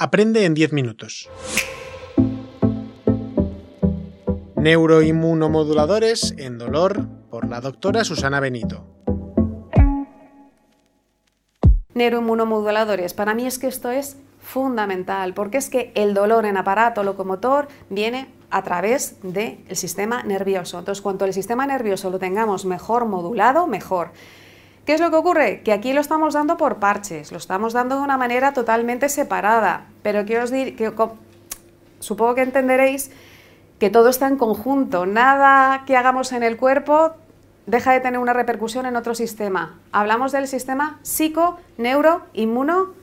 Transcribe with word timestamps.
Aprende 0.00 0.44
en 0.44 0.54
10 0.54 0.72
minutos. 0.74 1.28
Neuroinmunomoduladores 4.54 6.36
en 6.38 6.56
dolor 6.56 7.08
por 7.28 7.48
la 7.48 7.60
doctora 7.60 8.04
Susana 8.04 8.38
Benito. 8.38 8.86
Neuroinmunomoduladores. 11.94 13.12
Para 13.12 13.34
mí 13.34 13.44
es 13.44 13.58
que 13.58 13.66
esto 13.66 13.90
es 13.90 14.16
fundamental, 14.40 15.34
porque 15.34 15.58
es 15.58 15.68
que 15.68 15.90
el 15.96 16.14
dolor 16.14 16.46
en 16.46 16.56
aparato 16.58 17.02
locomotor 17.02 17.66
viene 17.90 18.28
a 18.50 18.62
través 18.62 19.16
del 19.24 19.64
sistema 19.72 20.22
nervioso. 20.22 20.78
Entonces, 20.78 21.02
cuanto 21.02 21.24
el 21.24 21.32
sistema 21.32 21.66
nervioso 21.66 22.08
lo 22.08 22.20
tengamos 22.20 22.64
mejor 22.66 23.04
modulado, 23.06 23.66
mejor. 23.66 24.12
¿Qué 24.88 24.94
es 24.94 25.02
lo 25.02 25.10
que 25.10 25.16
ocurre? 25.16 25.60
Que 25.60 25.74
aquí 25.74 25.92
lo 25.92 26.00
estamos 26.00 26.32
dando 26.32 26.56
por 26.56 26.76
parches, 26.76 27.30
lo 27.30 27.36
estamos 27.36 27.74
dando 27.74 27.96
de 27.96 28.00
una 28.00 28.16
manera 28.16 28.54
totalmente 28.54 29.10
separada, 29.10 29.84
pero 30.02 30.24
quiero 30.24 30.44
os 30.44 30.50
que, 30.50 30.90
supongo 31.98 32.34
que 32.34 32.40
entenderéis 32.40 33.10
que 33.78 33.90
todo 33.90 34.08
está 34.08 34.28
en 34.28 34.38
conjunto, 34.38 35.04
nada 35.04 35.84
que 35.84 35.94
hagamos 35.94 36.32
en 36.32 36.42
el 36.42 36.56
cuerpo 36.56 37.12
deja 37.66 37.92
de 37.92 38.00
tener 38.00 38.18
una 38.18 38.32
repercusión 38.32 38.86
en 38.86 38.96
otro 38.96 39.14
sistema. 39.14 39.78
Hablamos 39.92 40.32
del 40.32 40.48
sistema 40.48 41.00
psico, 41.02 41.58
neuro, 41.76 42.22
inmuno, 42.32 42.94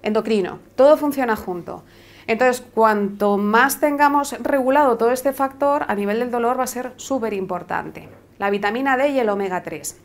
endocrino, 0.00 0.60
todo 0.76 0.96
funciona 0.96 1.36
junto. 1.36 1.84
Entonces, 2.26 2.64
cuanto 2.74 3.36
más 3.36 3.80
tengamos 3.80 4.32
regulado 4.40 4.96
todo 4.96 5.10
este 5.10 5.34
factor, 5.34 5.84
a 5.88 5.94
nivel 5.94 6.20
del 6.20 6.30
dolor 6.30 6.58
va 6.58 6.64
a 6.64 6.68
ser 6.68 6.94
súper 6.96 7.34
importante. 7.34 8.08
La 8.38 8.48
vitamina 8.48 8.96
D 8.96 9.10
y 9.10 9.18
el 9.18 9.28
omega 9.28 9.62
3. 9.62 10.03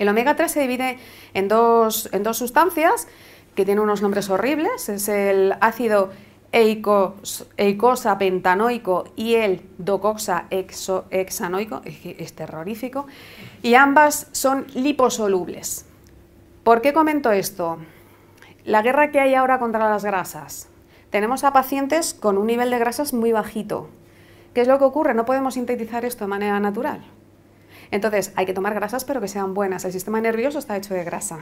El 0.00 0.08
omega 0.08 0.34
3 0.34 0.50
se 0.50 0.60
divide 0.62 0.98
en 1.34 1.46
dos, 1.46 2.08
en 2.12 2.22
dos 2.22 2.38
sustancias 2.38 3.06
que 3.54 3.66
tienen 3.66 3.84
unos 3.84 4.00
nombres 4.00 4.30
horribles. 4.30 4.88
Es 4.88 5.10
el 5.10 5.54
ácido 5.60 6.08
eicosa 6.52 8.16
pentanoico 8.18 9.04
y 9.14 9.34
el 9.34 9.60
docoxa 9.76 10.46
hexanoico, 10.50 11.82
es 11.84 12.32
terrorífico, 12.32 13.06
y 13.62 13.74
ambas 13.74 14.28
son 14.32 14.66
liposolubles. 14.74 15.84
¿Por 16.64 16.80
qué 16.80 16.94
comento 16.94 17.30
esto? 17.30 17.76
La 18.64 18.80
guerra 18.80 19.10
que 19.10 19.20
hay 19.20 19.34
ahora 19.34 19.58
contra 19.58 19.90
las 19.90 20.02
grasas. 20.02 20.70
Tenemos 21.10 21.44
a 21.44 21.52
pacientes 21.52 22.14
con 22.14 22.38
un 22.38 22.46
nivel 22.46 22.70
de 22.70 22.78
grasas 22.78 23.12
muy 23.12 23.32
bajito. 23.32 23.90
¿Qué 24.54 24.62
es 24.62 24.66
lo 24.66 24.78
que 24.78 24.84
ocurre? 24.84 25.12
No 25.12 25.26
podemos 25.26 25.54
sintetizar 25.54 26.06
esto 26.06 26.24
de 26.24 26.30
manera 26.30 26.58
natural. 26.58 27.04
Entonces, 27.90 28.32
hay 28.36 28.46
que 28.46 28.52
tomar 28.52 28.74
grasas, 28.74 29.04
pero 29.04 29.20
que 29.20 29.28
sean 29.28 29.54
buenas. 29.54 29.84
El 29.84 29.92
sistema 29.92 30.20
nervioso 30.20 30.58
está 30.58 30.76
hecho 30.76 30.94
de 30.94 31.04
grasa. 31.04 31.40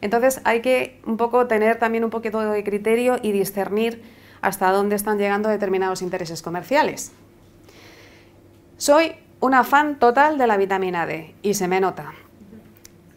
Entonces, 0.00 0.40
hay 0.44 0.60
que 0.60 1.00
un 1.06 1.16
poco 1.16 1.46
tener 1.46 1.78
también 1.78 2.04
un 2.04 2.10
poquito 2.10 2.40
de 2.40 2.64
criterio 2.64 3.18
y 3.22 3.32
discernir 3.32 4.02
hasta 4.40 4.70
dónde 4.70 4.96
están 4.96 5.18
llegando 5.18 5.48
determinados 5.48 6.02
intereses 6.02 6.42
comerciales. 6.42 7.12
Soy 8.76 9.14
una 9.40 9.64
fan 9.64 9.98
total 9.98 10.38
de 10.38 10.46
la 10.46 10.56
vitamina 10.56 11.06
D 11.06 11.34
y 11.42 11.54
se 11.54 11.68
me 11.68 11.80
nota. 11.80 12.12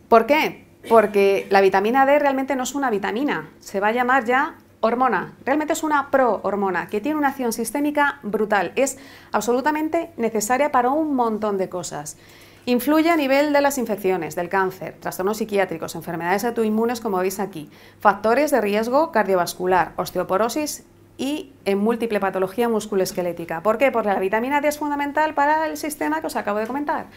¿Por 0.08 0.26
qué? 0.26 0.66
Porque 0.90 1.48
la 1.50 1.62
vitamina 1.62 2.06
D 2.06 2.18
realmente 2.20 2.56
no 2.56 2.64
es 2.64 2.74
una 2.74 2.90
vitamina, 2.90 3.50
se 3.60 3.80
va 3.80 3.90
a 3.90 3.92
llamar 3.92 4.26
ya 4.26 4.56
hormona. 4.82 5.34
Realmente 5.46 5.74
es 5.74 5.84
una 5.84 6.10
prohormona 6.10 6.88
que 6.88 7.02
tiene 7.02 7.18
una 7.18 7.30
acción 7.30 7.54
sistémica 7.54 8.20
brutal. 8.24 8.72
Es 8.76 8.98
absolutamente 9.32 10.12
necesaria 10.18 10.72
para 10.72 10.90
un 10.90 11.16
montón 11.16 11.58
de 11.58 11.70
cosas. 11.70 12.18
Influye 12.66 13.10
a 13.10 13.16
nivel 13.16 13.54
de 13.54 13.62
las 13.62 13.78
infecciones, 13.78 14.36
del 14.36 14.50
cáncer, 14.50 14.96
trastornos 15.00 15.38
psiquiátricos, 15.38 15.96
enfermedades 15.96 16.46
autoinmunes, 16.46 17.02
como 17.02 17.18
veis 17.18 17.40
aquí, 17.40 17.70
factores 18.00 18.52
de 18.52 18.62
riesgo 18.62 19.12
cardiovascular, 19.12 19.94
osteoporosis 19.96 20.86
y 21.18 21.54
en 21.66 21.80
múltiple 21.80 22.20
patología 22.20 22.70
musculoesquelética. 22.70 23.64
¿Por 23.64 23.78
qué? 23.78 23.92
Porque 23.92 24.10
la 24.10 24.20
vitamina 24.20 24.62
D 24.62 24.68
es 24.68 24.78
fundamental 24.78 25.34
para 25.34 25.68
el 25.68 25.78
sistema 25.78 26.22
que 26.22 26.28
os 26.28 26.36
acabo 26.36 26.60
de 26.60 26.68
comentar 26.68 27.08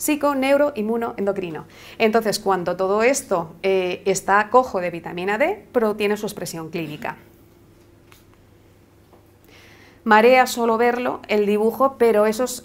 psico, 0.00 0.34
neuro, 0.34 0.72
inmuno, 0.76 1.12
endocrino. 1.18 1.66
Entonces, 1.98 2.38
cuando 2.38 2.74
todo 2.74 3.02
esto 3.02 3.54
eh, 3.62 4.02
está 4.06 4.48
cojo 4.48 4.80
de 4.80 4.90
vitamina 4.90 5.36
D, 5.36 5.66
pero 5.72 5.94
tiene 5.94 6.16
su 6.16 6.24
expresión 6.24 6.70
clínica. 6.70 7.18
Marea 10.04 10.46
solo 10.46 10.78
verlo, 10.78 11.20
el 11.28 11.44
dibujo, 11.44 11.96
pero 11.98 12.24
eso 12.24 12.44
es, 12.44 12.64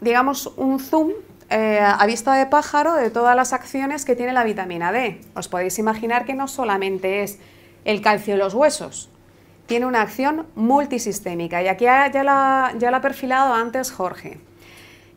digamos, 0.00 0.48
un 0.56 0.80
zoom 0.80 1.12
eh, 1.52 1.80
a 1.80 2.04
vista 2.06 2.34
de 2.34 2.46
pájaro 2.46 2.94
de 2.94 3.10
todas 3.10 3.36
las 3.36 3.52
acciones 3.52 4.04
que 4.04 4.16
tiene 4.16 4.32
la 4.32 4.42
vitamina 4.42 4.90
D. 4.90 5.20
Os 5.34 5.48
podéis 5.48 5.78
imaginar 5.78 6.24
que 6.24 6.34
no 6.34 6.48
solamente 6.48 7.22
es 7.22 7.38
el 7.84 8.00
calcio 8.00 8.34
de 8.34 8.38
los 8.38 8.54
huesos, 8.54 9.10
tiene 9.66 9.86
una 9.86 10.00
acción 10.02 10.46
multisistémica. 10.54 11.62
Y 11.62 11.68
aquí 11.68 11.84
ya 11.84 12.08
la, 12.24 12.72
ya 12.78 12.90
la 12.90 12.96
ha 12.96 13.00
perfilado 13.00 13.54
antes 13.54 13.92
Jorge. 13.92 14.40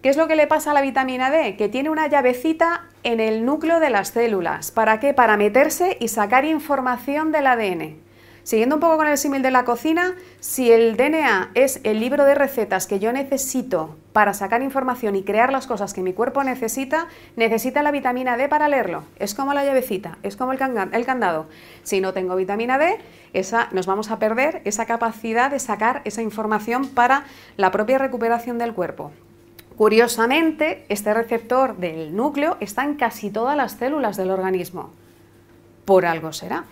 ¿Qué 0.01 0.09
es 0.09 0.17
lo 0.17 0.27
que 0.27 0.35
le 0.35 0.45
pasa 0.45 0.71
a 0.71 0.73
la 0.73 0.81
vitamina 0.81 1.31
D? 1.31 1.55
Que 1.55 1.69
tiene 1.69 1.89
una 1.89 2.07
llavecita 2.07 2.83
en 3.03 3.19
el 3.19 3.45
núcleo 3.45 3.79
de 3.79 3.89
las 3.89 4.09
células. 4.09 4.71
¿Para 4.71 4.99
qué? 4.99 5.13
Para 5.13 5.37
meterse 5.37 5.97
y 5.99 6.09
sacar 6.09 6.45
información 6.45 7.31
del 7.31 7.47
ADN. 7.47 8.04
Siguiendo 8.45 8.75
un 8.75 8.79
poco 8.79 8.97
con 8.97 9.07
el 9.07 9.17
símil 9.17 9.41
de 9.41 9.49
la 9.49 9.65
cocina, 9.65 10.13
si 10.39 10.71
el 10.71 10.97
DNA 10.97 11.49
es 11.55 11.79
el 11.83 11.99
libro 11.99 12.25
de 12.25 12.35
recetas 12.35 12.85
que 12.85 12.99
yo 12.99 13.11
necesito 13.11 13.95
para 14.13 14.35
sacar 14.35 14.61
información 14.61 15.15
y 15.15 15.23
crear 15.23 15.51
las 15.51 15.65
cosas 15.65 15.95
que 15.95 16.03
mi 16.03 16.13
cuerpo 16.13 16.43
necesita, 16.43 17.07
necesita 17.35 17.81
la 17.81 17.89
vitamina 17.89 18.37
D 18.37 18.47
para 18.47 18.69
leerlo. 18.69 19.03
Es 19.17 19.33
como 19.33 19.55
la 19.55 19.65
llavecita, 19.65 20.19
es 20.21 20.37
como 20.37 20.51
el, 20.51 20.59
candado. 20.59 21.47
Si 21.81 22.01
no 22.01 22.13
tengo 22.13 22.35
vitamina 22.35 22.77
D, 22.77 22.99
esa, 23.33 23.67
nos 23.71 23.87
vamos 23.87 24.11
a 24.11 24.19
perder 24.19 24.61
esa 24.63 24.85
capacidad 24.85 25.49
de 25.49 25.57
sacar 25.57 26.03
esa 26.05 26.21
información 26.21 26.87
para 26.87 27.25
la 27.57 27.71
propia 27.71 27.97
recuperación 27.97 28.59
del 28.59 28.75
cuerpo. 28.75 29.11
Curiosamente, 29.75 30.85
este 30.89 31.15
receptor 31.15 31.77
del 31.77 32.15
núcleo 32.15 32.57
está 32.59 32.83
en 32.83 32.93
casi 32.93 33.31
todas 33.31 33.57
las 33.57 33.71
células 33.71 34.17
del 34.17 34.29
organismo. 34.29 34.91
Por 35.83 36.05
algo 36.05 36.31
será. 36.31 36.65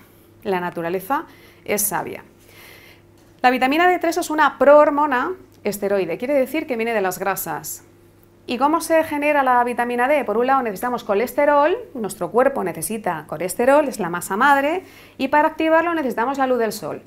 La 0.44 0.60
naturaleza 0.60 1.26
es 1.66 1.82
sabia. 1.82 2.24
La 3.42 3.50
vitamina 3.50 3.90
D3 3.90 4.20
es 4.20 4.30
una 4.30 4.58
prohormona 4.58 5.34
esteroide, 5.64 6.18
quiere 6.18 6.34
decir 6.34 6.68
que 6.68 6.76
viene 6.76 6.94
de 6.94 7.02
las 7.02 7.20
grasas. 7.20 7.84
¿Y 8.46 8.58
cómo 8.58 8.82
se 8.82 9.04
genera 9.06 9.42
la 9.42 9.64
vitamina 9.64 10.08
D? 10.08 10.26
Por 10.26 10.38
un 10.38 10.48
lado 10.48 10.62
necesitamos 10.64 11.06
colesterol, 11.06 11.78
nuestro 11.94 12.30
cuerpo 12.30 12.64
necesita 12.64 13.24
colesterol, 13.28 13.88
es 13.88 14.00
la 14.00 14.10
masa 14.10 14.36
madre, 14.36 14.84
y 15.18 15.30
para 15.30 15.48
activarlo 15.48 15.94
necesitamos 15.94 16.38
la 16.38 16.48
luz 16.48 16.60
del 16.60 16.74
sol. 16.74 17.04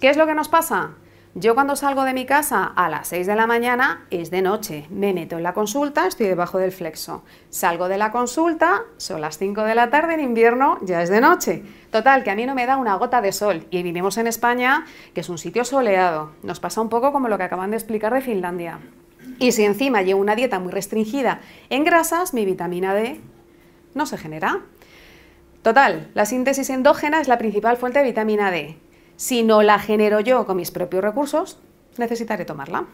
¿Qué 0.00 0.10
es 0.10 0.16
lo 0.16 0.26
que 0.26 0.34
nos 0.34 0.48
pasa? 0.48 0.90
Yo 1.38 1.54
cuando 1.54 1.76
salgo 1.76 2.04
de 2.04 2.14
mi 2.14 2.24
casa 2.24 2.64
a 2.64 2.88
las 2.88 3.08
6 3.08 3.26
de 3.26 3.36
la 3.36 3.46
mañana 3.46 4.06
es 4.08 4.30
de 4.30 4.40
noche, 4.40 4.86
me 4.88 5.12
meto 5.12 5.36
en 5.36 5.42
la 5.42 5.52
consulta, 5.52 6.06
estoy 6.06 6.28
debajo 6.28 6.56
del 6.56 6.72
flexo. 6.72 7.24
Salgo 7.50 7.88
de 7.88 7.98
la 7.98 8.10
consulta, 8.10 8.84
son 8.96 9.20
las 9.20 9.36
5 9.36 9.64
de 9.64 9.74
la 9.74 9.90
tarde 9.90 10.14
en 10.14 10.20
invierno, 10.20 10.78
ya 10.80 11.02
es 11.02 11.10
de 11.10 11.20
noche. 11.20 11.62
Total, 11.90 12.24
que 12.24 12.30
a 12.30 12.34
mí 12.34 12.46
no 12.46 12.54
me 12.54 12.64
da 12.64 12.78
una 12.78 12.94
gota 12.94 13.20
de 13.20 13.32
sol 13.32 13.66
y 13.68 13.82
vivimos 13.82 14.16
en 14.16 14.28
España, 14.28 14.86
que 15.12 15.20
es 15.20 15.28
un 15.28 15.36
sitio 15.36 15.66
soleado. 15.66 16.32
Nos 16.42 16.58
pasa 16.58 16.80
un 16.80 16.88
poco 16.88 17.12
como 17.12 17.28
lo 17.28 17.36
que 17.36 17.44
acaban 17.44 17.70
de 17.70 17.76
explicar 17.76 18.14
de 18.14 18.22
Finlandia. 18.22 18.78
Y 19.38 19.52
si 19.52 19.66
encima 19.66 20.00
llevo 20.00 20.22
una 20.22 20.36
dieta 20.36 20.58
muy 20.58 20.72
restringida 20.72 21.40
en 21.68 21.84
grasas, 21.84 22.32
mi 22.32 22.46
vitamina 22.46 22.94
D 22.94 23.20
no 23.92 24.06
se 24.06 24.16
genera. 24.16 24.62
Total, 25.60 26.08
la 26.14 26.24
síntesis 26.24 26.70
endógena 26.70 27.20
es 27.20 27.28
la 27.28 27.36
principal 27.36 27.76
fuente 27.76 27.98
de 27.98 28.06
vitamina 28.06 28.50
D. 28.50 28.78
Si 29.16 29.42
no 29.42 29.62
la 29.62 29.78
genero 29.78 30.20
yo 30.20 30.46
con 30.46 30.56
mis 30.56 30.70
propios 30.70 31.02
recursos, 31.02 31.58
necesitaré 31.98 32.44
tomarla. 32.44 32.86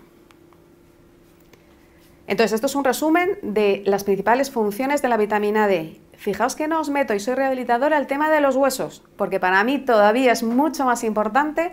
Entonces, 2.26 2.52
esto 2.54 2.66
es 2.66 2.74
un 2.76 2.84
resumen 2.84 3.38
de 3.42 3.82
las 3.84 4.04
principales 4.04 4.50
funciones 4.50 5.02
de 5.02 5.08
la 5.08 5.16
vitamina 5.16 5.66
D. 5.66 6.00
Fijaos 6.16 6.54
que 6.54 6.68
no 6.68 6.80
os 6.80 6.88
meto 6.88 7.14
y 7.14 7.20
soy 7.20 7.34
rehabilitadora 7.34 7.96
al 7.96 8.06
tema 8.06 8.30
de 8.30 8.40
los 8.40 8.54
huesos, 8.54 9.02
porque 9.16 9.40
para 9.40 9.62
mí 9.64 9.78
todavía 9.78 10.32
es 10.32 10.44
mucho 10.44 10.84
más 10.84 11.02
importante 11.02 11.72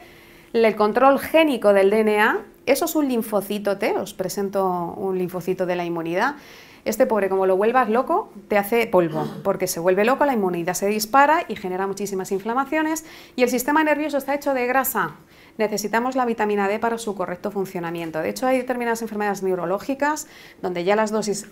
el 0.53 0.75
control 0.75 1.19
génico 1.19 1.71
del 1.73 1.91
DNA. 1.91 2.39
Eso 2.65 2.85
es 2.85 2.95
un 2.95 3.07
linfocito 3.07 3.77
T, 3.77 3.95
os 3.95 4.13
presento 4.13 4.95
un 4.97 5.17
linfocito 5.17 5.67
de 5.67 5.75
la 5.75 5.85
inmunidad. 5.85 6.35
Este 6.85 7.05
pobre, 7.05 7.29
como 7.29 7.45
lo 7.45 7.57
vuelvas 7.57 7.89
loco, 7.89 8.31
te 8.47 8.57
hace 8.57 8.87
polvo, 8.87 9.27
porque 9.43 9.67
se 9.67 9.79
vuelve 9.79 10.05
loco, 10.05 10.25
la 10.25 10.33
inmunidad 10.33 10.73
se 10.73 10.87
dispara 10.87 11.45
y 11.47 11.55
genera 11.55 11.87
muchísimas 11.87 12.31
inflamaciones 12.31 13.05
y 13.35 13.43
el 13.43 13.49
sistema 13.49 13.83
nervioso 13.83 14.17
está 14.17 14.33
hecho 14.33 14.53
de 14.53 14.65
grasa. 14.65 15.15
Necesitamos 15.57 16.15
la 16.15 16.25
vitamina 16.25 16.67
D 16.67 16.79
para 16.79 16.97
su 16.97 17.15
correcto 17.15 17.51
funcionamiento. 17.51 18.19
De 18.19 18.29
hecho, 18.29 18.47
hay 18.47 18.57
determinadas 18.57 19.01
enfermedades 19.01 19.43
neurológicas 19.43 20.27
donde 20.61 20.85
ya 20.85 20.95
las 20.95 21.11
dosis 21.11 21.47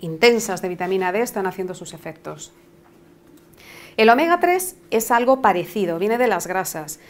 intensas 0.00 0.62
de 0.62 0.68
vitamina 0.68 1.12
D 1.12 1.20
están 1.20 1.46
haciendo 1.46 1.74
sus 1.74 1.94
efectos. 1.94 2.52
El 3.96 4.10
omega 4.10 4.40
3 4.40 4.76
es 4.90 5.10
algo 5.10 5.40
parecido, 5.40 5.98
viene 5.98 6.18
de 6.18 6.26
las 6.26 6.46
grasas. 6.46 7.00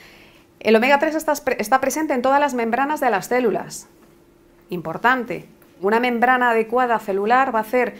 El 0.61 0.76
omega 0.76 0.99
3 0.99 1.14
está, 1.14 1.32
está 1.59 1.81
presente 1.81 2.14
en 2.14 2.23
todas 2.23 2.38
las 2.38 2.55
membranas 2.55 3.00
de 3.00 3.11
las 3.11 3.26
células. 3.26 3.88
Importante, 4.69 5.49
una 5.81 6.00
membrana 6.00 6.50
adecuada 6.50 6.99
celular 6.99 7.55
va 7.55 7.61
a 7.61 7.62
hacer 7.62 7.94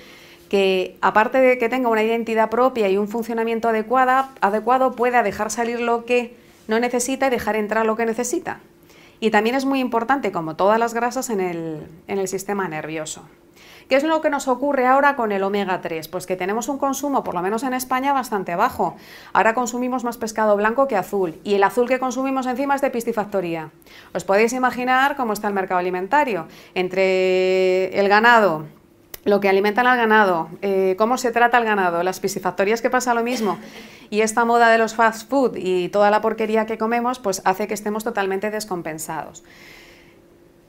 que, 0.49 0.96
aparte 1.00 1.38
de 1.38 1.58
que 1.58 1.69
tenga 1.69 1.88
una 1.88 2.02
identidad 2.02 2.50
propia 2.50 2.88
y 2.88 2.96
un 2.96 3.08
funcionamiento 3.08 3.69
adecuado, 3.69 4.96
pueda 4.96 5.23
dejar 5.23 5.50
salir 5.50 5.81
lo 5.81 6.05
que 6.05 6.37
no 6.69 6.78
necesita 6.81 7.26
y 7.26 7.31
dejar 7.31 7.56
entrar 7.56 7.87
lo 7.87 7.96
que 7.96 8.06
necesita. 8.06 8.61
Y 9.19 9.31
también 9.31 9.56
es 9.56 9.64
muy 9.64 9.81
importante, 9.81 10.31
como 10.31 10.56
todas 10.56 10.78
las 10.78 10.94
grasas, 10.94 11.31
en 11.31 11.40
el, 11.40 11.87
en 12.06 12.19
el 12.19 12.28
sistema 12.28 12.69
nervioso. 12.69 13.23
¿Qué 13.88 13.97
es 13.97 14.05
lo 14.05 14.20
que 14.20 14.31
nos 14.31 14.49
ocurre 14.49 14.87
ahora 14.87 15.17
con 15.17 15.32
el 15.32 15.43
omega 15.43 15.81
3? 15.81 16.08
Pues 16.08 16.26
que 16.26 16.37
tenemos 16.37 16.69
un 16.69 16.79
consumo, 16.79 17.23
por 17.23 17.35
lo 17.35 17.43
menos 17.43 17.62
en 17.62 17.75
España, 17.75 18.12
bastante 18.12 18.56
bajo. 18.56 18.97
Ahora 19.32 19.55
consumimos 19.55 20.05
más 20.05 20.17
pescado 20.17 20.56
blanco 20.56 20.88
que 20.88 20.97
azul 20.97 21.41
y 21.44 21.55
el 21.55 21.62
azul 21.62 21.88
que 21.88 21.99
consumimos 21.99 22.47
encima 22.47 22.75
es 22.75 22.81
de 22.81 22.91
piscifactoría. 22.91 23.70
Os 24.14 24.25
podéis 24.25 24.53
imaginar 24.53 25.17
cómo 25.17 25.32
está 25.32 25.49
el 25.49 25.55
mercado 25.55 25.79
alimentario. 25.79 26.47
Entre 26.75 27.99
el 27.99 28.08
ganado, 28.08 28.64
lo 29.25 29.41
que 29.41 29.49
alimentan 29.49 29.87
al 29.87 29.97
ganado, 29.97 30.49
eh, 30.62 30.94
cómo 30.99 31.19
se 31.19 31.32
trata 31.32 31.56
al 31.56 31.64
ganado, 31.64 32.02
las 32.02 32.20
piscifactorías 32.20 32.81
que 32.81 32.91
pasa 32.91 33.12
lo 33.12 33.23
mismo 33.23 33.59
y 34.09 34.20
esta 34.20 34.44
moda 34.44 34.70
de 34.70 34.79
los 34.79 34.94
fast 34.94 35.29
food 35.29 35.56
y 35.56 35.88
toda 35.88 36.11
la 36.11 36.20
porquería 36.20 36.67
que 36.67 36.79
comemos, 36.79 37.19
pues 37.19 37.43
hace 37.44 37.67
que 37.67 37.75
estemos 37.75 38.05
totalmente 38.05 38.50
descompensados. 38.50 39.43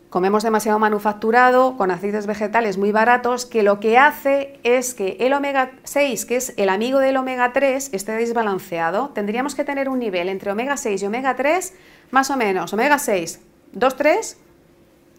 Comemos 0.10 0.42
demasiado 0.42 0.80
manufacturado, 0.80 1.76
con 1.76 1.92
aceites 1.92 2.28
vegetales 2.28 2.78
muy 2.78 2.94
baratos, 2.94 3.46
que 3.46 3.62
lo 3.62 3.82
que 3.82 3.98
hace 3.98 4.58
es 4.64 4.94
que 4.94 5.18
el 5.20 5.34
omega 5.34 5.72
6, 5.84 6.26
que 6.26 6.38
es 6.38 6.54
el 6.56 6.70
amigo 6.70 7.00
del 7.00 7.18
omega 7.18 7.52
3, 7.52 7.90
esté 7.92 8.14
desbalanceado. 8.14 9.10
Tendríamos 9.10 9.54
que 9.54 9.66
tener 9.66 9.90
un 9.90 10.00
nivel 10.00 10.30
entre 10.30 10.52
omega 10.52 10.78
6 10.78 11.04
y 11.04 11.06
omega 11.06 11.36
3, 11.36 11.74
más 12.12 12.32
o 12.32 12.38
menos. 12.38 12.72
Omega 12.72 13.00
6, 13.00 13.42
2, 13.74 13.96
3 13.98 14.38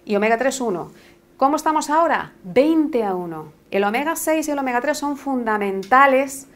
y 0.06 0.16
omega 0.16 0.38
3, 0.38 0.58
1. 0.58 0.90
¿Cómo 1.36 1.56
estamos 1.56 1.90
ahora? 1.90 2.32
20 2.44 3.04
a 3.04 3.14
1. 3.14 3.52
El 3.70 3.84
omega 3.84 4.16
6 4.16 4.48
y 4.48 4.50
el 4.50 4.58
omega 4.58 4.80
3 4.80 4.96
son 4.96 5.18
fundamentales 5.18 6.46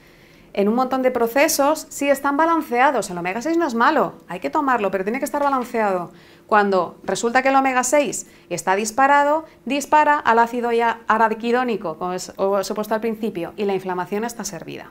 en 0.55 0.69
un 0.69 0.75
montón 0.75 1.03
de 1.03 1.11
procesos 1.11 1.87
si 1.89 2.09
están 2.09 2.37
balanceados. 2.37 3.11
El 3.11 3.19
omega 3.19 3.43
6 3.43 3.57
no 3.57 3.67
es 3.67 3.75
malo, 3.75 4.15
hay 4.29 4.41
que 4.41 4.51
tomarlo, 4.51 4.91
pero 4.91 5.05
tiene 5.05 5.19
que 5.19 5.25
estar 5.25 5.43
balanceado. 5.43 6.13
Cuando 6.47 6.99
resulta 7.05 7.43
que 7.43 7.49
el 7.49 7.57
omega 7.57 7.85
6 7.85 8.27
está 8.51 8.77
disparado, 8.77 9.45
dispara 9.65 10.19
al 10.19 10.39
ácido 10.39 10.71
araquidónico, 11.07 11.97
como 11.97 12.13
os 12.13 12.71
he 12.71 12.75
puesto 12.75 12.95
al 12.95 13.01
principio, 13.01 13.55
y 13.57 13.65
la 13.65 13.75
inflamación 13.75 14.25
está 14.25 14.45
servida. 14.45 14.91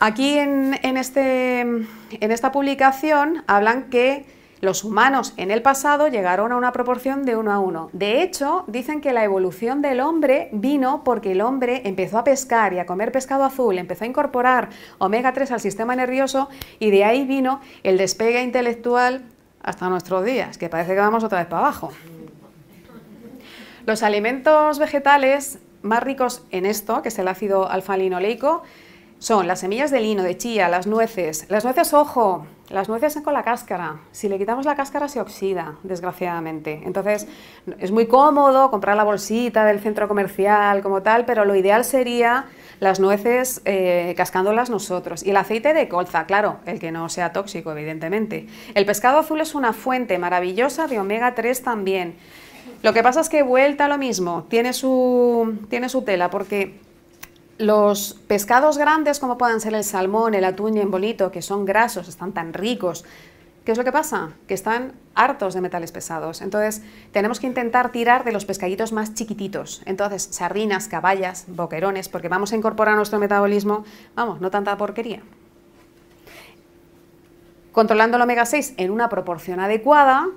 Aquí 0.00 0.36
en, 0.36 0.74
este, 0.98 1.60
en 1.60 1.88
esta 2.20 2.52
publicación 2.52 3.42
hablan 3.46 3.84
que 3.84 4.26
los 4.64 4.84
humanos 4.84 5.34
en 5.36 5.50
el 5.50 5.62
pasado 5.62 6.08
llegaron 6.08 6.52
a 6.52 6.56
una 6.56 6.72
proporción 6.72 7.24
de 7.24 7.36
uno 7.36 7.52
a 7.52 7.58
uno. 7.58 7.90
De 7.92 8.22
hecho, 8.22 8.64
dicen 8.66 9.00
que 9.00 9.12
la 9.12 9.24
evolución 9.24 9.82
del 9.82 10.00
hombre 10.00 10.48
vino 10.52 11.04
porque 11.04 11.32
el 11.32 11.40
hombre 11.40 11.82
empezó 11.84 12.18
a 12.18 12.24
pescar 12.24 12.72
y 12.72 12.78
a 12.78 12.86
comer 12.86 13.12
pescado 13.12 13.44
azul, 13.44 13.78
empezó 13.78 14.04
a 14.04 14.08
incorporar 14.08 14.70
omega 14.98 15.32
3 15.32 15.52
al 15.52 15.60
sistema 15.60 15.94
nervioso 15.94 16.48
y 16.78 16.90
de 16.90 17.04
ahí 17.04 17.24
vino 17.24 17.60
el 17.82 17.98
despegue 17.98 18.42
intelectual 18.42 19.22
hasta 19.62 19.88
nuestros 19.88 20.24
días, 20.24 20.58
que 20.58 20.68
parece 20.68 20.94
que 20.94 21.00
vamos 21.00 21.24
otra 21.24 21.38
vez 21.38 21.46
para 21.46 21.62
abajo. 21.62 21.92
Los 23.86 24.02
alimentos 24.02 24.78
vegetales 24.78 25.58
más 25.82 26.02
ricos 26.02 26.42
en 26.50 26.66
esto, 26.66 27.02
que 27.02 27.08
es 27.08 27.18
el 27.18 27.28
ácido 27.28 27.70
alfa-linoleico, 27.70 28.62
son 29.18 29.46
las 29.46 29.60
semillas 29.60 29.90
de 29.90 30.00
lino, 30.00 30.22
de 30.22 30.36
chía, 30.36 30.68
las 30.68 30.86
nueces. 30.86 31.46
Las 31.48 31.64
nueces, 31.64 31.94
ojo, 31.94 32.46
las 32.70 32.88
nueces 32.88 33.16
con 33.22 33.34
la 33.34 33.42
cáscara. 33.42 34.00
Si 34.12 34.28
le 34.28 34.38
quitamos 34.38 34.64
la 34.64 34.74
cáscara 34.74 35.08
se 35.08 35.20
oxida, 35.20 35.76
desgraciadamente. 35.82 36.82
Entonces, 36.84 37.26
es 37.78 37.90
muy 37.90 38.06
cómodo 38.06 38.70
comprar 38.70 38.96
la 38.96 39.04
bolsita 39.04 39.64
del 39.64 39.80
centro 39.80 40.08
comercial 40.08 40.82
como 40.82 41.02
tal, 41.02 41.24
pero 41.24 41.44
lo 41.44 41.54
ideal 41.54 41.84
sería 41.84 42.46
las 42.80 43.00
nueces 43.00 43.60
eh, 43.64 44.14
cascándolas 44.16 44.70
nosotros. 44.70 45.22
Y 45.24 45.30
el 45.30 45.36
aceite 45.36 45.74
de 45.74 45.88
colza, 45.88 46.24
claro, 46.26 46.58
el 46.66 46.78
que 46.78 46.90
no 46.90 47.08
sea 47.08 47.32
tóxico, 47.32 47.72
evidentemente. 47.72 48.46
El 48.74 48.86
pescado 48.86 49.18
azul 49.18 49.40
es 49.40 49.54
una 49.54 49.72
fuente 49.72 50.18
maravillosa 50.18 50.86
de 50.86 50.98
omega 50.98 51.34
3 51.34 51.62
también. 51.62 52.16
Lo 52.82 52.92
que 52.92 53.02
pasa 53.02 53.20
es 53.20 53.28
que 53.28 53.42
vuelta 53.42 53.88
lo 53.88 53.98
mismo, 53.98 54.46
tiene 54.48 54.72
su, 54.72 55.58
tiene 55.68 55.88
su 55.88 56.02
tela, 56.02 56.30
porque 56.30 56.80
los 57.58 58.14
pescados 58.26 58.78
grandes, 58.78 59.20
como 59.20 59.38
puedan 59.38 59.60
ser 59.60 59.74
el 59.74 59.84
salmón, 59.84 60.34
el 60.34 60.44
atún 60.44 60.76
y 60.76 60.80
el 60.80 60.88
bonito, 60.88 61.30
que 61.30 61.42
son 61.42 61.64
grasos, 61.64 62.08
están 62.08 62.32
tan 62.32 62.52
ricos, 62.52 63.04
¿qué 63.64 63.72
es 63.72 63.78
lo 63.78 63.84
que 63.84 63.92
pasa? 63.92 64.30
Que 64.48 64.54
están 64.54 64.92
hartos 65.14 65.54
de 65.54 65.60
metales 65.60 65.92
pesados. 65.92 66.42
Entonces, 66.42 66.82
tenemos 67.12 67.40
que 67.40 67.46
intentar 67.46 67.92
tirar 67.92 68.24
de 68.24 68.32
los 68.32 68.44
pescaditos 68.44 68.92
más 68.92 69.14
chiquititos. 69.14 69.82
Entonces, 69.86 70.28
sardinas, 70.30 70.88
caballas, 70.88 71.44
boquerones, 71.48 72.08
porque 72.08 72.28
vamos 72.28 72.52
a 72.52 72.56
incorporar 72.56 72.94
a 72.94 72.96
nuestro 72.96 73.18
metabolismo, 73.18 73.84
vamos, 74.14 74.40
no 74.40 74.50
tanta 74.50 74.76
porquería. 74.76 75.22
Controlando 77.72 78.16
el 78.16 78.22
omega 78.22 78.46
6 78.46 78.74
en 78.76 78.90
una 78.90 79.08
proporción 79.08 79.58
adecuada, 79.60 80.28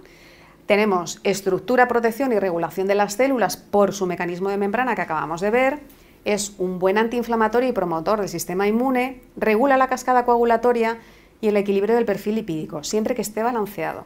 tenemos 0.66 1.19
estructura, 1.24 1.88
protección 1.88 2.31
y 2.34 2.40
regulación 2.40 2.88
de 2.88 2.96
las 2.96 3.14
células 3.14 3.58
por 3.58 3.94
su 3.94 4.06
mecanismo 4.06 4.50
de 4.50 4.58
membrana 4.58 4.96
que 4.96 5.02
acabamos 5.02 5.40
de 5.42 5.52
ver, 5.52 5.80
es 6.28 6.54
un 6.58 6.78
buen 6.78 6.98
antiinflamatorio 6.98 7.70
y 7.70 7.72
promotor 7.72 8.20
del 8.20 8.28
sistema 8.28 8.68
inmune, 8.68 9.22
regula 9.38 9.78
la 9.78 9.88
cascada 9.88 10.26
coagulatoria 10.26 11.00
y 11.40 11.48
el 11.48 11.56
equilibrio 11.56 11.96
del 11.96 12.04
perfil 12.04 12.36
lipídico, 12.36 12.84
siempre 12.84 13.16
que 13.16 13.22
esté 13.22 13.44
balanceado. 13.44 14.06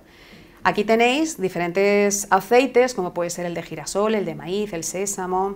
Aquí 0.63 0.83
tenéis 0.83 1.41
diferentes 1.41 2.27
aceites, 2.29 2.93
como 2.93 3.15
puede 3.15 3.31
ser 3.31 3.47
el 3.47 3.55
de 3.55 3.63
girasol, 3.63 4.13
el 4.13 4.25
de 4.25 4.35
maíz, 4.35 4.71
el 4.73 4.83
sésamo, 4.83 5.55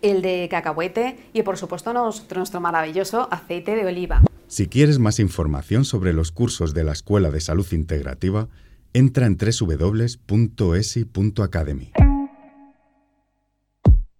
el 0.00 0.22
de 0.22 0.46
cacahuete 0.48 1.18
y 1.32 1.42
por 1.42 1.58
supuesto 1.58 1.92
nuestro 1.92 2.60
maravilloso 2.60 3.26
aceite 3.32 3.74
de 3.74 3.84
oliva. 3.84 4.22
Si 4.46 4.68
quieres 4.68 5.00
más 5.00 5.18
información 5.18 5.84
sobre 5.84 6.12
los 6.12 6.30
cursos 6.30 6.72
de 6.72 6.84
la 6.84 6.92
Escuela 6.92 7.32
de 7.32 7.40
Salud 7.40 7.66
Integrativa, 7.72 8.46
entra 8.92 9.26
en 9.26 9.36
www.esi.academy. 9.36 10.10